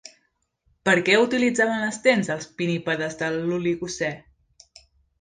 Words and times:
Per 0.89 0.95
a 1.01 1.03
què 1.09 1.17
utilitzaven 1.25 1.85
les 1.85 2.01
dents 2.09 2.33
els 2.39 2.51
pinnípedes 2.63 3.23
de 3.23 3.31
l'Oligocè? 3.39 4.15